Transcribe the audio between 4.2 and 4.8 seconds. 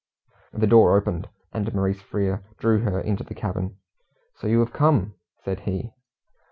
"So you have